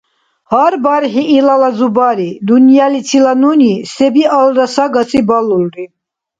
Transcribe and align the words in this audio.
Гьар 0.49 0.73
бархӀи 0.83 1.23
илала 1.37 1.69
зубари-дунъяличила 1.77 3.33
нуни 3.41 3.73
се-биалра 3.93 4.65
сагаси 4.75 5.19
балулри. 5.29 5.85